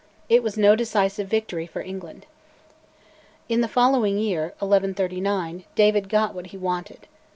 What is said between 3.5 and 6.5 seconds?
the following year (1139) David got what